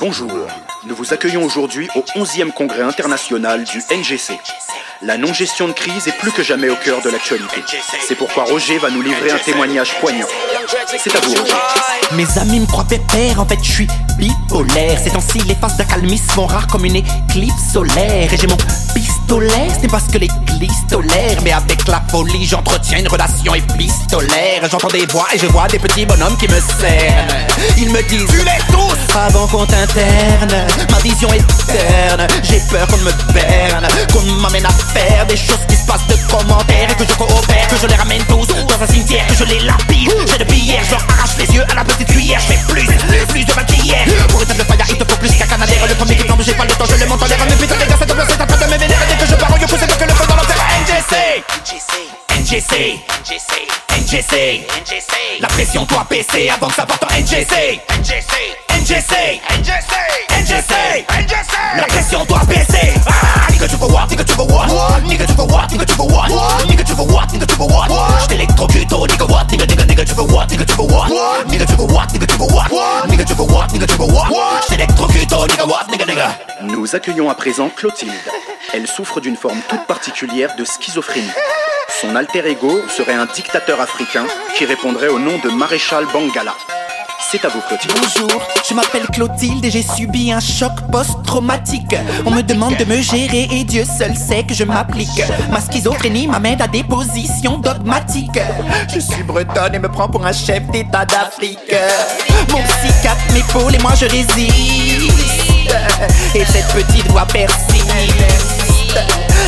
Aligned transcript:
Bonjour, 0.00 0.30
nous 0.86 0.94
vous 0.94 1.12
accueillons 1.12 1.44
aujourd'hui 1.44 1.88
au 1.94 2.00
11e 2.18 2.52
congrès 2.52 2.82
international 2.82 3.64
du 3.64 3.78
NGC. 3.78 4.38
La 5.02 5.16
non-gestion 5.16 5.68
de 5.68 5.72
crise 5.72 6.06
est 6.08 6.16
plus 6.18 6.30
que 6.30 6.42
jamais 6.42 6.68
au 6.68 6.76
cœur 6.76 7.00
de 7.02 7.10
l'actualité. 7.10 7.62
C'est 8.06 8.14
pourquoi 8.14 8.44
Roger 8.44 8.78
va 8.78 8.90
nous 8.90 9.02
livrer 9.02 9.30
un 9.30 9.38
témoignage 9.38 9.98
poignant. 10.00 10.26
C'est 10.98 11.16
à 11.16 11.20
vous, 11.20 11.34
Roger. 11.34 11.54
Mes 12.12 12.38
amis 12.38 12.60
me 12.60 12.66
croient 12.66 12.84
pépère, 12.84 13.40
en 13.40 13.46
fait 13.46 13.58
je 13.62 13.70
suis 13.70 13.88
bipolaire. 14.18 14.98
Ces 14.98 15.10
temps-ci, 15.10 15.38
les 15.40 15.54
phases 15.54 15.76
d'accalmie 15.76 16.18
sont 16.18 16.46
rares 16.46 16.66
comme 16.66 16.84
une 16.84 16.96
éclipse 16.96 17.72
solaire. 17.72 18.32
Et 18.32 18.36
j'ai 18.36 18.46
mon 18.46 18.58
pistolet, 18.94 19.68
ce 19.74 19.82
n'est 19.82 19.88
pas 19.88 20.00
ce 20.00 20.12
que 20.12 20.18
l'église 20.18 20.49
Mais 21.42 21.52
avec 21.52 21.88
la 21.88 22.02
folie, 22.10 22.44
j'entretiens 22.44 22.98
une 22.98 23.08
relation 23.08 23.54
épistolaire. 23.54 24.68
J'entends 24.70 24.88
des 24.88 25.06
voix 25.06 25.26
et 25.32 25.38
je 25.38 25.46
vois 25.46 25.66
des 25.68 25.78
petits 25.78 26.04
bonhommes 26.04 26.36
qui 26.36 26.48
me 26.48 26.60
cernent. 26.60 27.46
Ils 27.78 27.90
me 27.90 28.02
disent, 28.08 28.26
tu 28.28 28.38
les 28.38 28.60
tous 28.70 29.16
Avant 29.16 29.46
qu'on 29.46 29.64
t'interne, 29.64 30.66
ma 30.90 30.98
vision 30.98 31.32
est 31.32 31.46
terne. 31.66 32.26
J'ai 32.42 32.60
peur 32.70 32.86
qu'on 32.88 32.98
me 32.98 33.12
berne, 33.32 33.88
qu'on 34.12 34.22
m'amène 34.40 34.66
à 34.66 34.72
faire 34.92 35.24
des 35.26 35.36
choses 35.36 35.60
qui 35.66 35.76
se 35.76 35.86
passent 35.86 36.06
de 36.08 36.16
commentaires. 36.30 36.90
Et 36.90 36.94
que 36.94 37.04
je 37.10 37.16
coopère, 37.16 37.68
que 37.68 37.76
je 37.80 37.86
les 37.86 37.94
ramène 37.94 38.22
tous 38.24 38.46
dans 38.46 38.82
un 38.82 38.86
cimetière, 38.86 39.26
que 39.28 39.34
je 39.34 39.44
les 39.44 39.60
lapide. 39.60 40.10
J'ai 40.26 40.44
de 40.44 40.52
hier, 40.52 40.82
je 40.84 40.90
leur 40.90 41.06
arrache 41.08 41.36
les 41.38 41.54
yeux 41.54 41.64
à 41.70 41.74
la 41.74 41.84
petite 41.84 41.99
NGC, 52.60 53.00
NGC, 53.88 54.66
NGC. 54.68 55.40
La 55.40 55.48
pression 55.48 55.84
doit 55.86 56.06
baisser 56.10 56.50
avant 56.50 56.68
que 56.68 56.74
ça 56.74 56.84
parte 56.84 57.02
en 57.04 57.06
NGC. 57.06 57.80
NGC, 57.98 58.52
NGC, 58.68 59.40
NGC, 59.48 59.94
NGC. 60.28 61.06
La 61.74 61.84
pression 61.84 62.22
doit 62.26 62.44
baisser. 62.44 62.92
Ah, 63.06 63.50
nigga, 63.50 63.66
tu 63.66 63.76
veux 63.76 63.86
what, 63.86 64.06
nigga, 64.10 64.24
tu 64.24 64.34
veux 64.34 64.44
what, 64.44 64.66
nigga, 65.06 65.24
tu 65.24 65.32
veux 65.32 65.44
what, 65.44 65.68
nigga, 65.70 65.86
tu 65.86 65.94
veux 65.94 66.04
what, 66.04 66.28
nigga, 66.68 66.84
tu 66.84 66.92
veux 66.92 67.04
what, 67.04 67.26
nigga, 67.32 67.46
tu 67.46 67.54
veux 67.56 67.64
what. 67.64 67.88
J't'électrocute, 68.24 68.92
oh, 68.92 69.06
nigga, 69.06 69.24
what, 69.24 69.44
nigga, 69.50 69.64
nigga, 69.64 69.86
nigga, 69.86 70.04
tu 70.04 70.14
veux 70.14 70.22
what, 70.24 70.46
nigga, 70.50 70.66
tu 70.66 70.74
veux 70.74 70.84
what, 70.84 71.44
nigga, 71.48 71.64
tu 71.64 71.76
veux 71.76 71.86
what, 71.86 72.06
nigga, 72.12 72.26
tu 72.26 72.36
veux 72.36 72.64
what, 72.74 73.06
nigga, 73.08 73.24
tu 73.24 73.34
veux 73.34 73.44
what, 73.44 73.66
nigga, 73.72 73.86
tu 73.86 73.96
veux 73.96 74.04
what. 74.04 74.60
J't'électrocute, 74.66 75.32
oh, 75.32 75.46
nigga, 75.46 75.64
what, 75.64 75.86
nigga, 75.90 76.04
nigga. 76.04 76.38
Nous 76.64 76.94
accueillons 76.94 77.30
à 77.30 77.34
présent 77.34 77.70
Clotilde. 77.70 78.12
Elle 78.74 78.86
souffre 78.86 79.20
d'une 79.20 79.36
forme 79.36 79.60
toute 79.66 79.86
particulière 79.86 80.54
de 80.56 80.64
schizophrénie. 80.66 81.30
Son 82.00 82.16
alter 82.16 82.46
ego 82.46 82.80
serait 82.88 83.12
un 83.12 83.26
dictateur 83.26 83.78
africain 83.78 84.24
qui 84.56 84.64
répondrait 84.64 85.08
au 85.08 85.18
nom 85.18 85.38
de 85.44 85.50
Maréchal 85.50 86.06
Bangala. 86.10 86.54
C'est 87.30 87.44
à 87.44 87.48
vous, 87.48 87.60
Clotilde. 87.60 87.92
Bonjour, 87.94 88.42
je 88.66 88.72
m'appelle 88.72 89.06
Clotilde 89.12 89.64
et 89.66 89.70
j'ai 89.70 89.82
subi 89.82 90.32
un 90.32 90.40
choc 90.40 90.72
post-traumatique. 90.90 91.94
On 92.24 92.30
me 92.30 92.42
demande 92.42 92.76
de 92.76 92.84
me 92.86 93.02
gérer 93.02 93.48
et 93.50 93.64
Dieu 93.64 93.84
seul 93.84 94.16
sait 94.16 94.44
que 94.44 94.54
je 94.54 94.64
m'applique. 94.64 95.22
Ma 95.50 95.60
schizophrénie 95.60 96.26
m'amène 96.26 96.62
à 96.62 96.68
des 96.68 96.84
positions 96.84 97.58
dogmatiques. 97.58 98.40
Je 98.88 99.00
suis 99.00 99.22
bretonne 99.22 99.74
et 99.74 99.78
me 99.78 99.88
prends 99.90 100.08
pour 100.08 100.24
un 100.24 100.32
chef 100.32 100.66
d'état 100.70 101.04
d'Afrique. 101.04 101.74
Mon 102.50 102.62
psychiatre 102.62 103.32
m'épaule 103.34 103.74
et 103.74 103.78
moi 103.78 103.92
je 103.94 104.06
résiste. 104.06 105.12
Et 106.34 106.44
cette 106.46 106.68
petite 106.68 107.06
voix 107.08 107.26
persiste. 107.26 107.84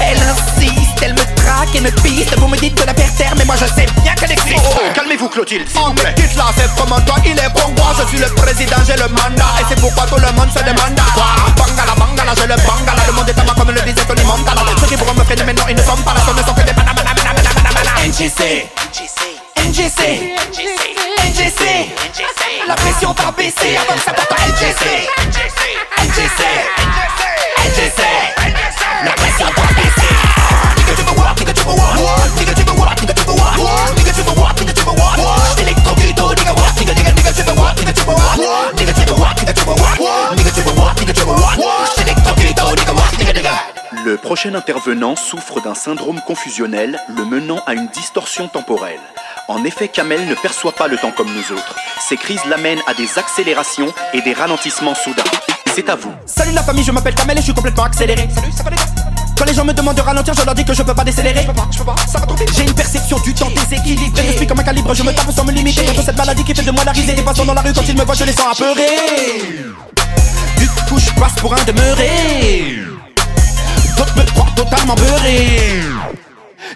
Elle 0.00 0.18
insiste, 0.18 0.77
elle 1.02 1.14
me 1.14 1.24
traque 1.36 1.74
et 1.74 1.80
me 1.80 1.90
piste. 1.90 2.36
Vous 2.38 2.48
me 2.48 2.56
dites 2.56 2.74
de 2.80 2.84
la 2.84 2.94
faire 2.94 3.14
taire, 3.14 3.34
mais 3.36 3.44
moi 3.44 3.56
je 3.56 3.66
sais 3.66 3.86
bien 4.02 4.14
qu'elle 4.14 4.32
existe. 4.32 4.64
Oh, 4.64 4.80
calmez-vous, 4.94 5.28
Clotilde, 5.28 5.68
s'il 5.68 5.80
vous 5.80 5.94
plaît. 5.94 6.14
Quitte 6.16 6.36
là, 6.36 6.46
c'est 6.56 6.66
vraiment 6.76 7.00
toi, 7.00 7.16
il 7.24 7.38
est 7.38 7.52
pour 7.54 7.70
moi. 7.72 7.94
Je 7.98 8.06
suis 8.08 8.18
le 8.18 8.28
président, 8.34 8.76
j'ai 8.86 8.96
le 8.96 9.08
mandat. 9.08 9.52
Et 9.60 9.64
c'est 9.68 9.80
pourquoi 9.80 10.06
tout 10.06 10.16
le 10.16 10.32
monde 10.32 10.50
se 10.52 10.60
demande. 10.60 10.98
Quoi? 11.14 11.26
Bangala, 11.56 11.94
bangala, 11.94 12.32
j'ai 12.36 12.46
le 12.46 12.56
bangala. 12.56 13.02
Le 13.06 13.12
monde 13.12 13.28
est 13.28 13.38
à 13.38 13.44
moi 13.44 13.54
comme 13.56 13.70
le 13.70 13.80
disait 13.80 14.04
Tony 14.06 14.24
Montana. 14.24 14.62
Ceux 14.80 14.86
qui 14.86 14.96
pourront 14.96 15.14
me 15.14 15.24
freiner 15.24 15.44
maintenant, 15.44 15.66
ils 15.68 15.76
ne 15.76 15.82
sont 15.82 15.96
pas 15.96 16.14
là. 16.14 16.20
Ce 16.26 16.32
ne 16.32 16.46
sont 16.46 16.54
que 16.54 16.62
des 16.62 16.72
banana, 16.72 17.02
banana, 17.02 17.32
banana, 17.34 17.60
banana. 17.62 17.90
NGC. 18.06 18.66
NGC. 19.56 20.34
NGC. 21.28 21.88
La 22.66 22.74
pression 22.74 23.12
va 23.12 23.32
baisser 23.32 23.76
avant 23.76 23.94
que 23.94 24.04
ça 24.04 24.12
parte 24.12 24.32
à 24.32 24.48
NGC. 24.48 25.08
NGC. 26.02 26.42
NGC. 27.64 28.02
La 28.38 28.47
prochain 44.28 44.54
intervenant 44.54 45.16
souffre 45.16 45.58
d'un 45.62 45.74
syndrome 45.74 46.20
confusionnel 46.20 47.00
le 47.16 47.24
menant 47.24 47.62
à 47.66 47.72
une 47.72 47.88
distorsion 47.88 48.46
temporelle. 48.46 49.00
En 49.48 49.64
effet, 49.64 49.88
Kamel 49.88 50.28
ne 50.28 50.34
perçoit 50.34 50.72
pas 50.72 50.86
le 50.86 50.98
temps 50.98 51.12
comme 51.12 51.28
nous 51.28 51.56
autres. 51.56 51.74
Ces 51.98 52.18
crises 52.18 52.44
l'amènent 52.44 52.82
à 52.86 52.92
des 52.92 53.18
accélérations 53.18 53.90
et 54.12 54.20
des 54.20 54.34
ralentissements 54.34 54.94
soudains. 54.94 55.24
C'est 55.74 55.88
à 55.88 55.96
vous. 55.96 56.12
Salut 56.26 56.52
la 56.52 56.62
famille, 56.62 56.84
je 56.84 56.92
m'appelle 56.92 57.14
Kamel 57.14 57.38
et 57.38 57.40
je 57.40 57.44
suis 57.46 57.54
complètement 57.54 57.84
accéléré. 57.84 58.28
Salut, 58.34 58.52
ça 58.52 58.64
va 58.64 58.68
les 58.68 58.76
gars 58.76 58.84
Quand 59.38 59.46
les 59.46 59.54
gens 59.54 59.64
me 59.64 59.72
demandent 59.72 59.96
de 59.96 60.02
ralentir, 60.02 60.34
je 60.34 60.44
leur 60.44 60.54
dis 60.54 60.66
que 60.66 60.74
je 60.74 60.82
peux 60.82 60.94
pas 60.94 61.04
décélérer. 61.04 61.40
Je 61.40 61.46
peux 61.46 61.54
pas, 61.54 61.68
je 61.72 61.78
peux 61.78 61.84
pas, 61.86 61.96
ça 62.06 62.18
va 62.18 62.26
trop 62.26 62.36
vite. 62.36 62.52
J'ai 62.54 62.64
une 62.64 62.74
perception 62.74 63.18
du 63.20 63.32
temps 63.32 63.48
déséquilibrée. 63.48 64.26
Je 64.32 64.36
suis 64.36 64.46
comme 64.46 64.60
un 64.60 64.62
calibre, 64.62 64.92
je 64.92 65.04
me 65.04 65.12
tape 65.14 65.32
sans 65.32 65.46
me 65.46 65.52
limiter. 65.52 65.86
Contre 65.86 66.02
cette 66.02 66.18
maladie 66.18 66.44
qui 66.44 66.54
fait 66.54 66.66
de 66.66 66.70
moi 66.70 66.84
la 66.84 66.92
risée. 66.92 67.14
Des 67.14 67.22
passants 67.22 67.46
dans 67.46 67.54
la 67.54 67.62
rue, 67.62 67.72
quand 67.72 67.88
ils 67.88 67.96
me 67.96 68.04
voient, 68.04 68.14
je 68.14 68.24
les 68.24 68.32
sens 68.32 68.60
apeurés. 68.60 69.54
Du 70.58 70.68
coup, 70.86 70.98
je 70.98 71.18
passe 71.18 71.32
pour 71.36 71.54
un 71.54 71.64
demeuré. 71.64 72.97
D'autres 73.98 74.16
me 74.16 74.24
croient 74.24 74.50
totalement 74.54 74.94
beurré. 74.94 75.82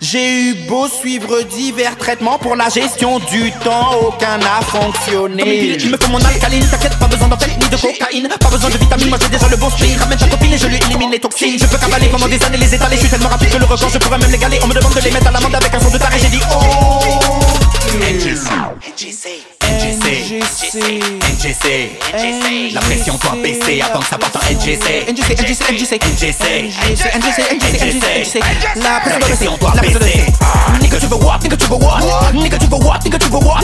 J'ai 0.00 0.50
eu 0.50 0.54
beau 0.68 0.88
suivre 0.88 1.42
divers 1.42 1.96
traitements 1.96 2.38
pour 2.38 2.56
la 2.56 2.68
gestion 2.68 3.18
du 3.20 3.52
temps, 3.64 3.94
aucun 4.08 4.38
n'a 4.38 4.60
fonctionné. 4.62 5.76
Il 5.78 5.90
me 5.90 5.96
faut 5.96 6.10
mon 6.10 6.18
alcaline, 6.18 6.66
t'inquiète, 6.68 6.98
pas 6.98 7.06
besoin 7.06 7.28
d'antenne 7.28 7.50
ni 7.60 7.68
de 7.68 7.76
cocaïne, 7.76 8.28
pas 8.28 8.48
besoin 8.50 8.70
de 8.70 8.78
vitamines, 8.78 9.08
moi 9.08 9.18
j'ai 9.22 9.28
déjà 9.28 9.48
le 9.48 9.56
bon 9.56 9.70
sprint. 9.70 10.00
Ramène 10.00 10.18
ta 10.18 10.26
copine 10.26 10.52
et 10.52 10.58
je 10.58 10.66
lui 10.66 10.76
élimine 10.76 11.10
les 11.12 11.20
toxines. 11.20 11.58
Je 11.58 11.66
peux 11.66 11.78
cavaler 11.78 12.08
pendant 12.08 12.26
des 12.26 12.42
années 12.42 12.58
les 12.58 12.74
étaler, 12.74 12.96
je 12.96 13.02
suis 13.02 13.10
tellement 13.10 13.28
rapide 13.28 13.50
que 13.50 13.58
le 13.58 13.64
record 13.64 13.88
je 13.88 13.98
pourrais 13.98 14.18
même 14.18 14.30
l'égaler. 14.30 14.58
On 14.64 14.66
me 14.66 14.74
demande 14.74 14.94
de 14.94 15.00
les 15.00 15.10
mettre 15.10 15.28
à 15.28 15.30
l'amende 15.30 15.54
avec 15.54 15.72
un 15.72 15.80
son 15.80 15.90
de 15.90 15.98
taré, 15.98 16.18
j'ai 16.20 16.28
dit 16.28 16.40
oh. 16.52 17.38
NGC, 17.94 18.50
NGC, 18.96 19.42
NGC, 19.62 21.00
La 21.44 22.80
pression 22.80 23.18
doit 23.20 23.42
baisser 23.42 23.82
avant 23.82 23.98
que 23.98 24.06
ça 24.06 24.16
parte 24.16 24.36
en 24.36 24.40
NGC. 24.48 25.06
NGC, 25.08 25.32
NGC, 25.42 25.64
NGC, 25.70 25.98
NGC, 26.08 26.40
NGC, 27.18 28.08
NGC, 28.20 28.40
La 28.76 29.00
pression 29.18 29.56
doit 29.58 29.72
baisser. 29.82 30.26
Nigga, 30.80 30.98
tu 31.00 31.06
veux 31.06 31.16
what? 31.16 31.38
Nigga, 31.42 31.56
tu 31.56 31.66
veux 31.66 31.74
what? 31.74 32.32
Nigga, 32.32 32.58
tu 32.58 32.66
veux 32.66 32.76
what? 32.76 32.98
Nigga, 33.04 33.18
tu 33.18 33.28
veux 33.28 33.38
what? 33.38 33.61